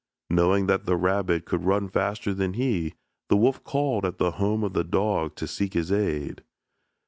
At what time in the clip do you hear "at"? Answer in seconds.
4.03-4.17